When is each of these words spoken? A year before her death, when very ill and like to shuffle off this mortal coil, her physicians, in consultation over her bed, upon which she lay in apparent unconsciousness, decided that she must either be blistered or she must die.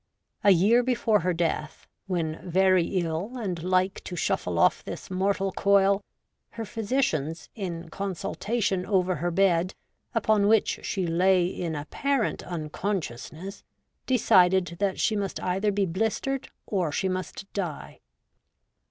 A 0.43 0.49
year 0.49 0.81
before 0.81 1.19
her 1.19 1.31
death, 1.31 1.85
when 2.07 2.39
very 2.43 2.83
ill 2.85 3.37
and 3.37 3.61
like 3.61 4.03
to 4.05 4.15
shuffle 4.15 4.57
off 4.57 4.83
this 4.83 5.11
mortal 5.11 5.51
coil, 5.51 6.03
her 6.53 6.65
physicians, 6.65 7.49
in 7.53 7.87
consultation 7.89 8.83
over 8.87 9.17
her 9.17 9.29
bed, 9.29 9.75
upon 10.15 10.47
which 10.47 10.79
she 10.81 11.05
lay 11.05 11.45
in 11.45 11.75
apparent 11.75 12.41
unconsciousness, 12.41 13.63
decided 14.07 14.77
that 14.79 14.99
she 14.99 15.15
must 15.15 15.39
either 15.43 15.71
be 15.71 15.85
blistered 15.85 16.49
or 16.65 16.91
she 16.91 17.07
must 17.07 17.45
die. 17.53 17.99